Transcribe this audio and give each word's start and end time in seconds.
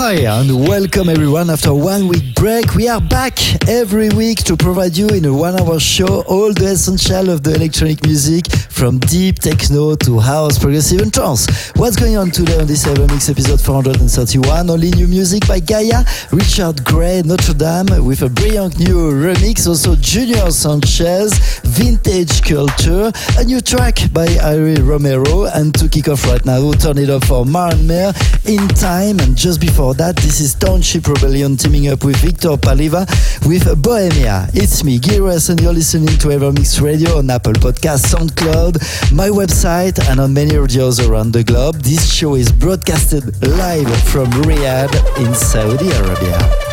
Hi 0.00 0.12
and 0.38 0.68
welcome 0.68 1.08
everyone. 1.08 1.50
After 1.50 1.74
one 1.74 2.06
week 2.06 2.32
break, 2.36 2.76
we 2.76 2.86
are 2.86 3.00
back 3.00 3.36
every 3.68 4.10
week 4.10 4.38
to 4.44 4.56
provide 4.56 4.96
you 4.96 5.08
in 5.08 5.24
a 5.24 5.34
one 5.34 5.60
hour 5.60 5.80
show 5.80 6.22
all 6.28 6.52
the 6.52 6.66
essential 6.66 7.30
of 7.30 7.42
the 7.42 7.56
electronic 7.56 8.04
music 8.04 8.46
from 8.70 9.00
deep 9.00 9.40
techno 9.40 9.96
to 9.96 10.20
house, 10.20 10.56
progressive 10.56 11.00
and 11.00 11.12
trance. 11.12 11.72
What's 11.74 11.96
going 11.96 12.16
on 12.16 12.30
today 12.30 12.60
on 12.60 12.68
this 12.68 12.86
Evermix 12.86 13.28
episode 13.28 13.60
431? 13.60 14.70
Only 14.70 14.90
new 14.92 15.08
music 15.08 15.48
by 15.48 15.58
Gaia, 15.58 16.04
Richard 16.30 16.84
Gray, 16.84 17.22
Notre 17.24 17.54
Dame 17.54 18.04
with 18.06 18.22
a 18.22 18.28
brilliant 18.28 18.78
new 18.78 19.10
remix. 19.10 19.66
Also 19.66 19.96
Junior 19.96 20.52
Sanchez, 20.52 21.58
Vintage 21.64 22.42
Culture, 22.42 23.10
a 23.36 23.42
new 23.42 23.60
track 23.60 23.98
by 24.12 24.28
Ari 24.44 24.76
Romero. 24.76 25.46
And 25.46 25.74
to 25.74 25.88
kick 25.88 26.06
off 26.06 26.24
right 26.26 26.44
now, 26.46 26.60
we'll 26.60 26.74
turn 26.74 26.98
it 26.98 27.10
up 27.10 27.24
for 27.24 27.44
Meer 27.44 28.12
in 28.44 28.68
time. 28.68 29.18
And 29.18 29.36
just 29.36 29.60
before 29.60 29.87
that, 29.94 30.16
this 30.16 30.40
is 30.40 30.54
Township 30.54 31.06
Rebellion 31.06 31.56
teaming 31.56 31.88
up 31.88 32.04
with 32.04 32.16
Victor 32.16 32.50
Paliva 32.56 33.06
with 33.46 33.82
Bohemia. 33.82 34.48
It's 34.52 34.84
me, 34.84 34.98
Giras, 34.98 35.50
and 35.50 35.60
you're 35.60 35.72
listening 35.72 36.08
to 36.18 36.28
Evermix 36.28 36.80
Radio 36.82 37.18
on 37.18 37.30
Apple 37.30 37.54
Podcasts, 37.54 38.12
SoundCloud, 38.12 39.12
my 39.12 39.28
website, 39.28 39.98
and 40.10 40.20
on 40.20 40.34
many 40.34 40.56
radios 40.56 41.00
around 41.00 41.32
the 41.32 41.44
globe. 41.44 41.76
This 41.76 42.12
show 42.12 42.34
is 42.34 42.52
broadcasted 42.52 43.24
live 43.46 43.90
from 44.04 44.26
Riyadh 44.42 44.94
in 45.24 45.34
Saudi 45.34 45.90
Arabia. 45.90 46.67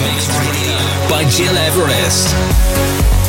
Mix 0.00 0.28
Radio 0.28 0.76
by 1.08 1.24
Gil 1.24 1.56
Everest. 1.56 3.25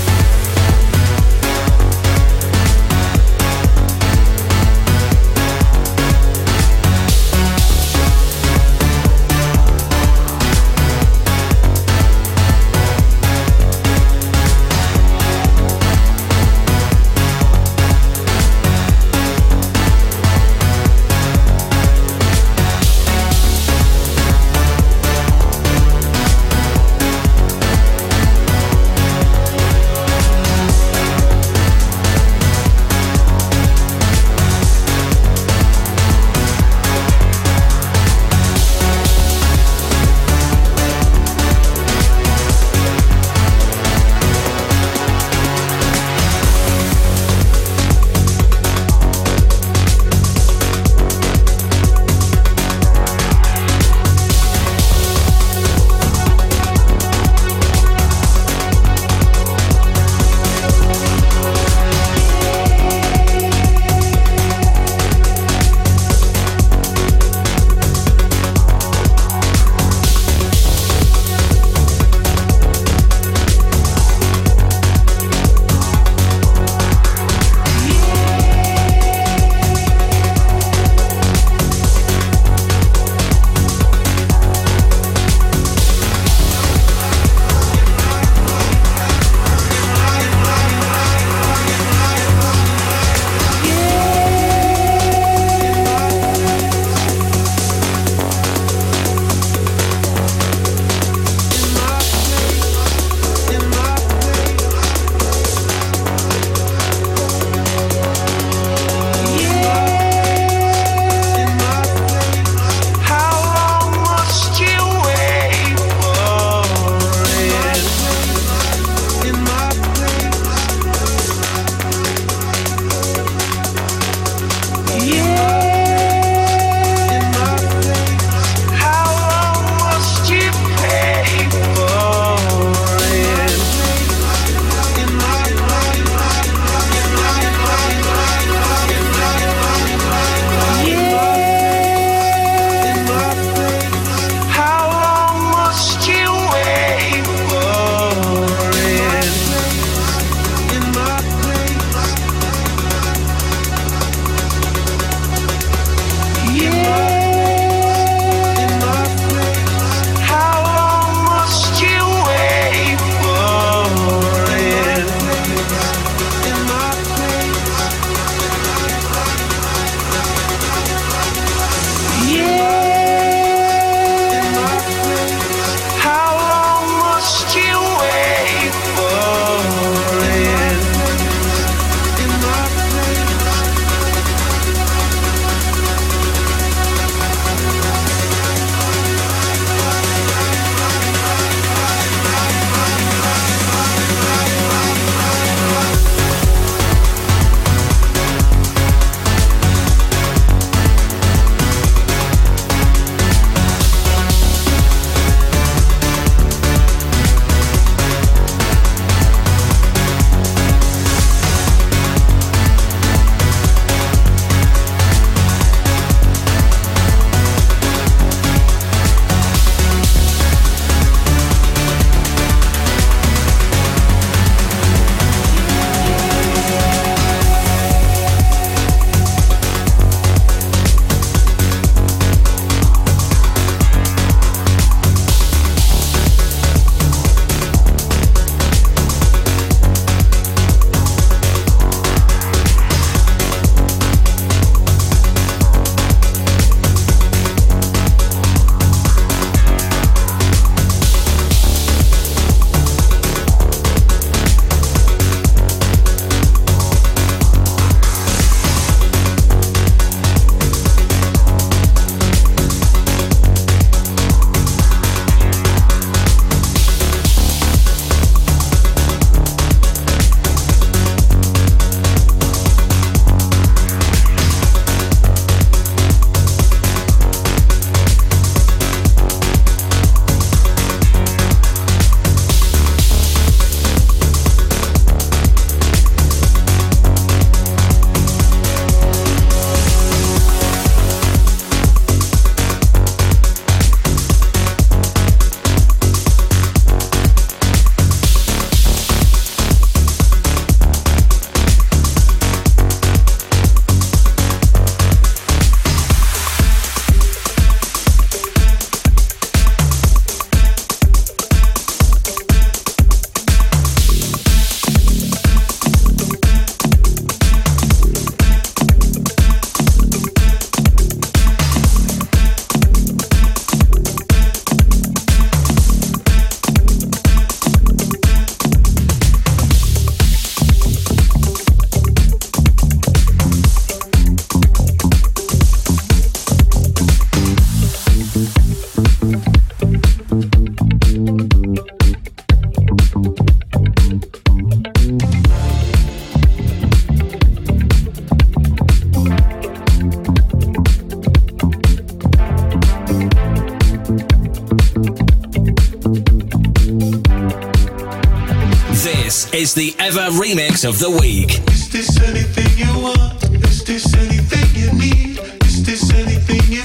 is 359.68 359.74
the 359.74 359.94
Ever 360.00 360.30
Remix 360.40 360.88
of 360.88 360.98
the 361.00 361.10
Week. 361.10 361.60
Is 361.72 361.90
this 361.90 362.22
anything 362.22 362.72
you 362.78 363.02
want? 363.02 363.44
Is 363.68 363.84
this 363.84 364.14
anything 364.14 364.70
you 364.82 364.90
need? 364.94 365.40
Is 365.66 365.84
this 365.84 366.14
anything 366.14 366.64
you 366.72 366.84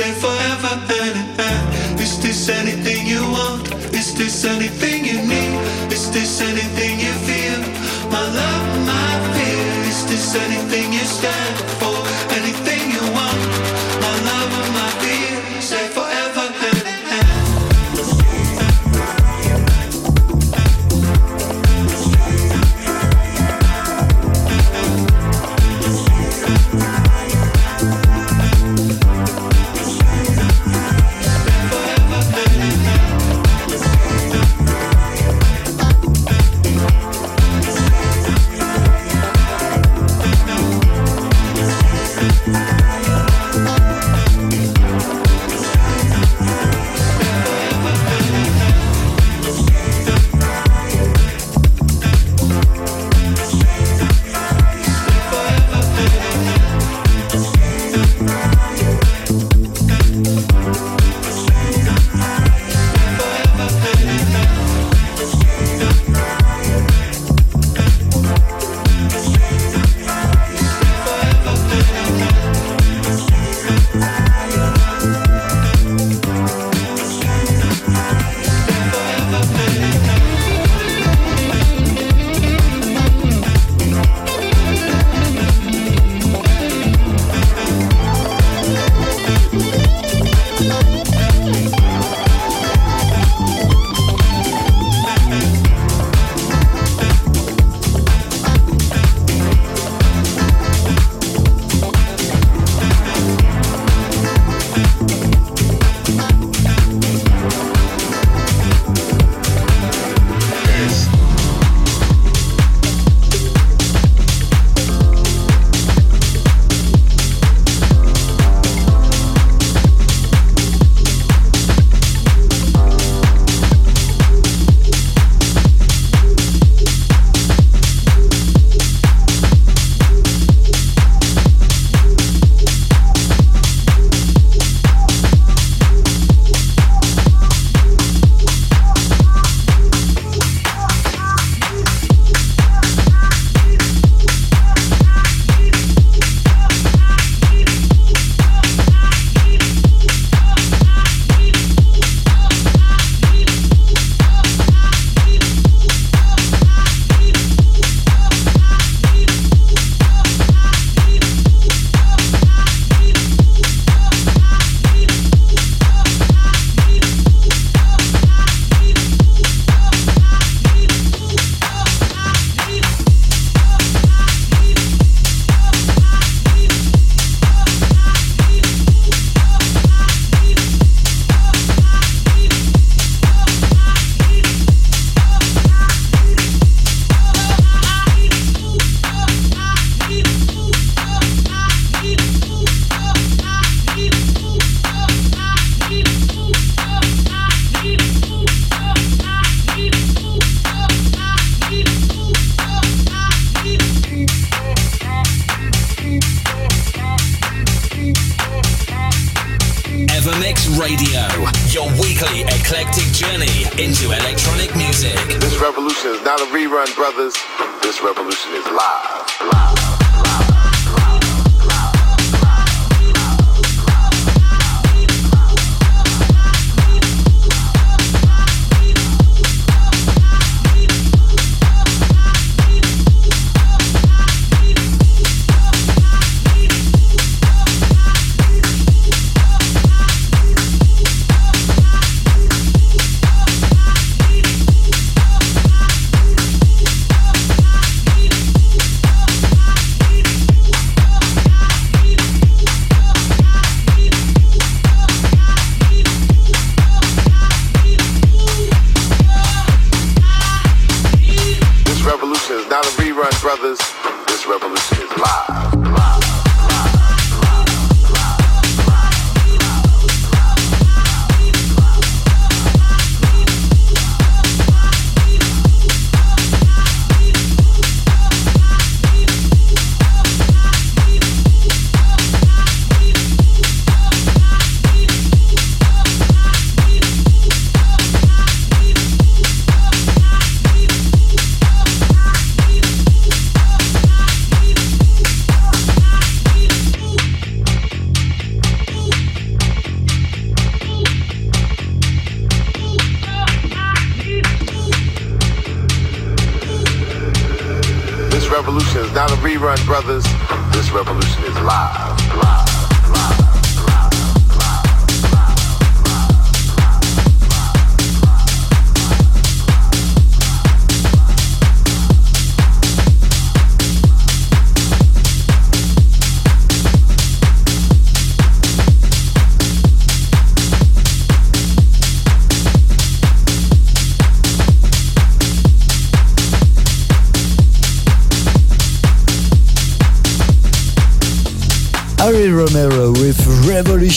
there 0.00 0.14
forever 0.14 0.74
and 1.02 1.40
an. 1.40 2.00
Is 2.00 2.22
this 2.22 2.48
anything 2.48 3.06
you 3.06 3.22
want? 3.36 3.68
Is 3.92 4.14
this 4.14 4.44
anything 4.44 5.04
you 5.04 5.18
need? 5.32 5.92
Is 5.92 6.10
this 6.10 6.40
anything 6.40 6.98
you 7.04 7.12
feel? 7.28 7.60
My 8.10 8.24
love, 8.40 8.66
my 8.92 9.10
fear. 9.34 9.66
Is 9.92 10.00
this 10.10 10.34
anything 10.34 10.92
you 10.92 11.04
stand 11.04 11.56
for? 11.80 12.09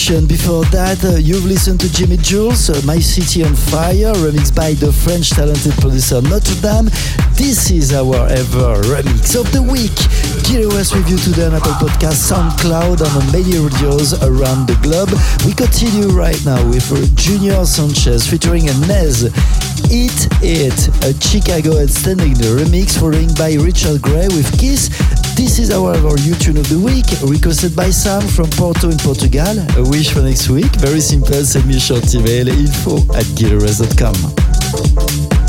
Before 0.03 0.65
that, 0.65 0.99
uh, 1.05 1.15
you've 1.15 1.45
listened 1.45 1.79
to 1.79 1.87
Jimi 1.87 2.21
Jules, 2.21 2.69
uh, 2.69 2.81
My 2.83 2.99
City 2.99 3.41
on 3.41 3.55
Fire, 3.55 4.11
remixed 4.19 4.53
by 4.53 4.73
the 4.73 4.91
French 4.91 5.29
talented 5.29 5.71
producer 5.79 6.21
Notre 6.21 6.59
Dame. 6.59 6.91
This 7.39 7.71
is 7.71 7.93
our 7.93 8.27
ever 8.27 8.83
remix 8.91 9.39
of 9.39 9.47
the 9.55 9.63
week. 9.63 9.95
Gil 10.43 10.67
Everest 10.67 10.93
review 10.93 11.15
today 11.15 11.47
on 11.47 11.55
Apple 11.55 11.71
Podcast, 11.79 12.19
SoundCloud, 12.27 12.99
and 12.99 13.13
on 13.15 13.31
many 13.31 13.55
radios 13.55 14.11
around 14.27 14.67
the 14.67 14.75
globe. 14.83 15.07
We 15.47 15.55
continue 15.55 16.11
right 16.11 16.37
now 16.43 16.59
with 16.67 16.83
Junior 17.15 17.63
Sanchez 17.63 18.27
featuring 18.27 18.67
a 18.67 18.75
Nez. 18.83 19.31
Eat 19.87 20.27
It, 20.43 20.75
a 21.07 21.15
Chicago 21.15 21.79
outstanding 21.79 22.35
remix 22.51 22.99
following 22.99 23.31
by 23.35 23.55
Richard 23.55 24.01
Gray 24.01 24.27
with 24.27 24.51
Kiss. 24.59 24.91
This 25.35 25.59
is 25.59 25.71
our, 25.71 25.95
our 25.95 26.15
YouTube 26.17 26.59
of 26.59 26.69
the 26.69 26.79
week, 26.79 27.05
requested 27.23 27.75
by 27.75 27.89
Sam 27.89 28.21
from 28.21 28.49
Porto 28.51 28.89
in 28.89 28.97
Portugal. 28.97 29.57
A 29.77 29.89
wish 29.89 30.11
for 30.13 30.21
next 30.21 30.49
week? 30.49 30.71
Very 30.77 31.01
simple, 31.01 31.43
send 31.43 31.65
me 31.65 31.77
a 31.77 31.79
short 31.79 32.13
email, 32.13 32.47
info 32.47 32.97
at 33.15 33.25
gileverest.com. 33.35 35.42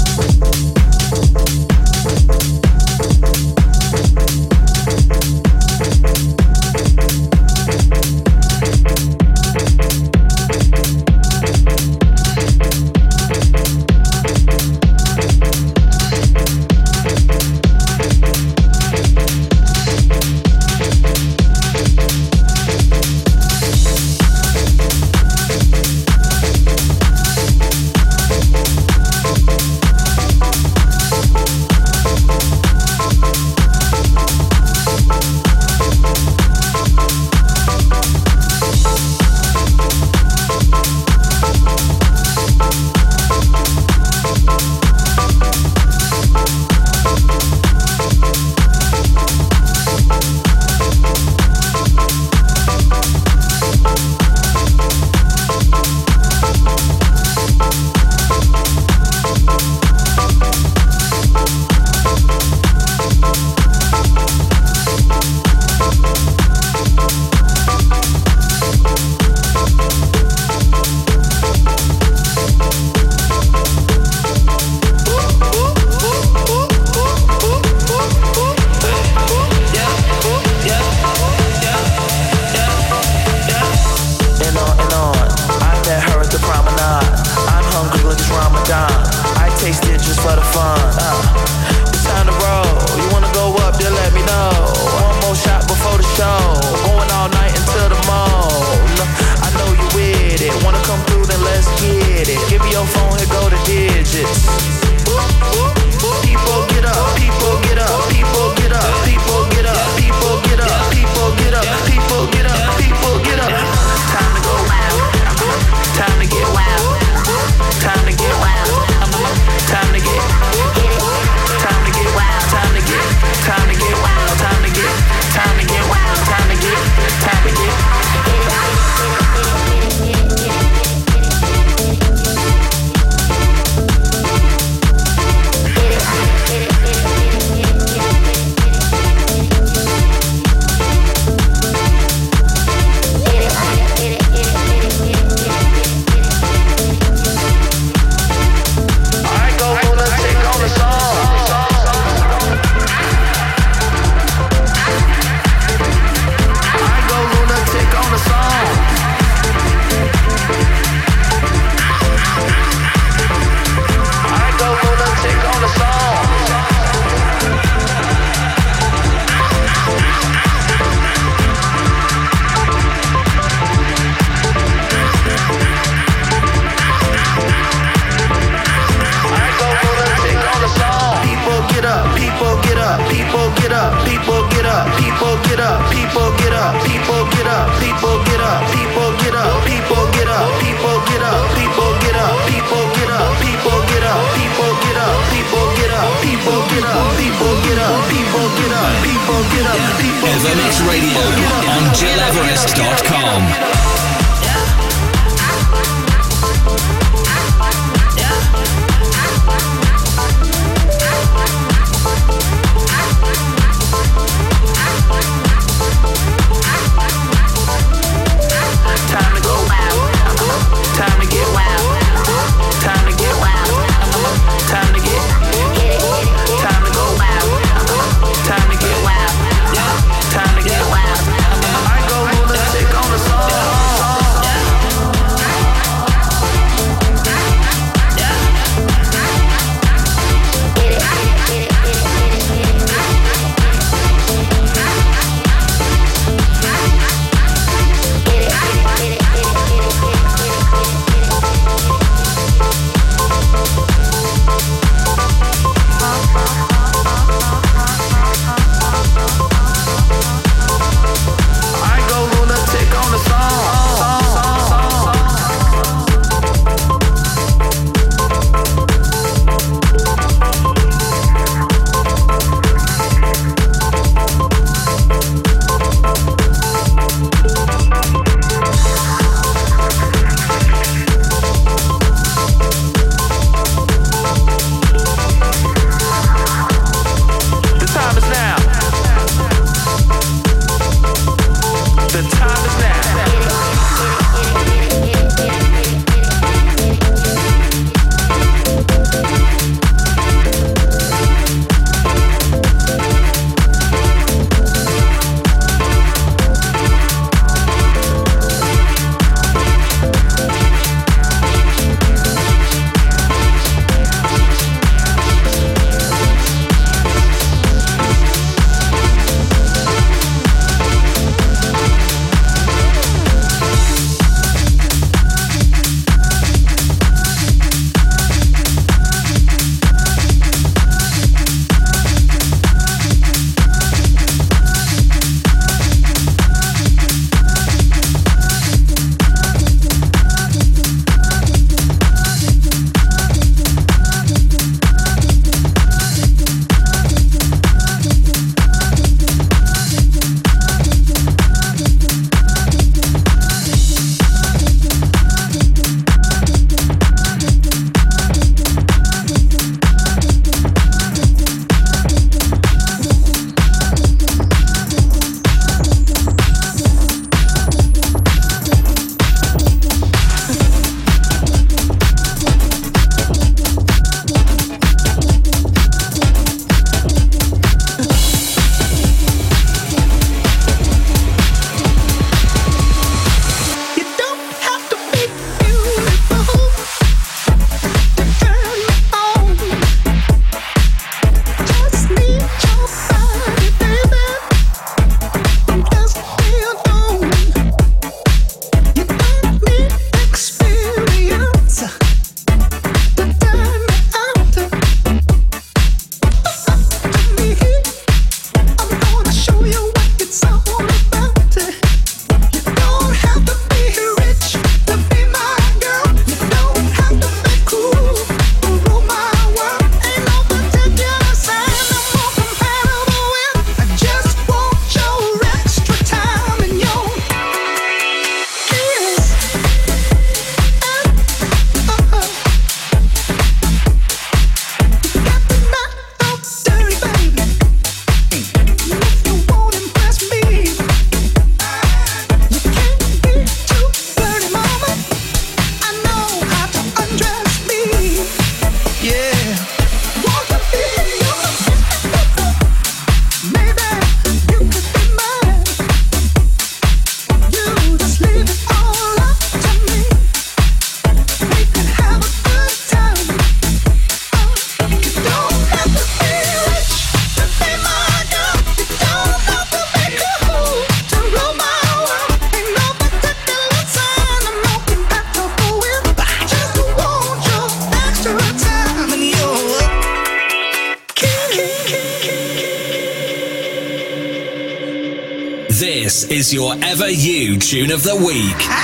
Tune 487.75 487.91
of 487.91 488.05
the 488.05 488.15
Week. 488.15 488.84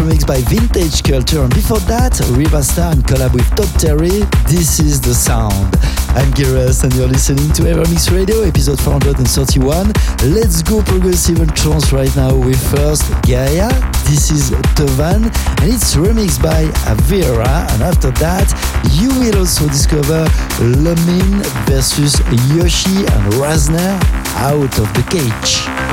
Remix 0.00 0.26
by 0.26 0.40
Vintage 0.48 1.02
Culture, 1.02 1.42
and 1.42 1.54
before 1.54 1.80
that, 1.80 2.12
Riverstar 2.32 2.92
and 2.92 3.04
collab 3.04 3.34
with 3.34 3.46
Todd 3.54 3.68
Terry, 3.78 4.24
This 4.48 4.80
is 4.80 4.98
the 4.98 5.14
Sound. 5.14 5.76
I'm 6.16 6.32
Giras 6.32 6.84
and 6.84 6.94
you're 6.94 7.06
listening 7.06 7.52
to 7.52 7.62
EverMix 7.64 8.10
Radio, 8.10 8.40
episode 8.40 8.80
431. 8.80 9.92
Let's 10.32 10.62
go 10.62 10.82
progressive 10.82 11.40
and 11.40 11.54
trance 11.54 11.92
right 11.92 12.14
now 12.16 12.34
with 12.34 12.58
first 12.72 13.04
Gaia, 13.28 13.68
this 14.08 14.30
is 14.30 14.50
Tuvan, 14.72 15.28
and 15.60 15.68
it's 15.68 15.94
remixed 15.94 16.42
by 16.42 16.64
Avira, 16.88 17.68
and 17.74 17.82
after 17.82 18.10
that, 18.24 18.48
you 18.96 19.10
will 19.20 19.40
also 19.40 19.68
discover 19.68 20.24
Lumin 20.64 21.44
versus 21.68 22.18
Yoshi 22.56 23.04
and 23.04 23.24
Razner 23.36 24.00
out 24.40 24.78
of 24.78 24.88
the 24.96 25.04
cage. 25.12 25.89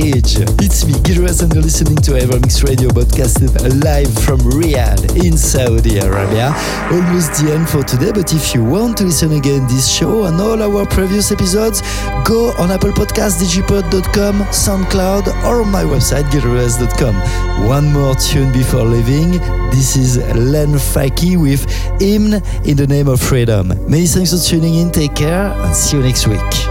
And 0.00 1.52
you're 1.54 1.62
listening 1.62 1.96
to 1.96 2.12
EverMix 2.12 2.62
Radio 2.62 2.88
podcasted 2.90 3.82
live 3.82 4.12
from 4.22 4.38
Riyadh 4.38 5.24
in 5.24 5.36
Saudi 5.36 5.98
Arabia. 5.98 6.54
Almost 6.92 7.42
the 7.42 7.52
end 7.52 7.68
for 7.68 7.82
today, 7.82 8.12
but 8.12 8.32
if 8.32 8.54
you 8.54 8.62
want 8.62 8.96
to 8.98 9.04
listen 9.04 9.32
again 9.32 9.66
this 9.66 9.92
show 9.92 10.26
and 10.26 10.40
all 10.40 10.62
our 10.62 10.86
previous 10.86 11.32
episodes, 11.32 11.82
go 12.24 12.52
on 12.58 12.70
Apple 12.70 12.92
Podcasts, 12.92 13.42
digipod.com, 13.42 14.36
SoundCloud, 14.52 15.26
or 15.44 15.62
on 15.62 15.70
my 15.72 15.82
website, 15.82 16.30
gileverest.com. 16.30 17.66
One 17.66 17.92
more 17.92 18.14
tune 18.14 18.52
before 18.52 18.84
leaving. 18.84 19.32
This 19.70 19.96
is 19.96 20.18
Len 20.36 20.74
Faki 20.74 21.36
with 21.36 21.68
Hymn 22.00 22.34
in 22.64 22.76
the 22.76 22.86
Name 22.86 23.08
of 23.08 23.20
Freedom. 23.20 23.68
Many 23.90 24.06
thanks 24.06 24.32
for 24.32 24.38
tuning 24.38 24.76
in, 24.76 24.92
take 24.92 25.16
care, 25.16 25.48
and 25.50 25.74
see 25.74 25.96
you 25.96 26.04
next 26.04 26.28
week. 26.28 26.67